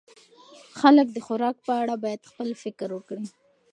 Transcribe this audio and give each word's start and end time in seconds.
خلک 0.79 1.07
د 1.13 1.17
خوراک 1.25 1.55
په 1.67 1.73
اړه 1.81 1.95
باید 2.03 2.27
خپل 2.29 2.49
فکر 2.63 2.89
وکړي. 2.93 3.25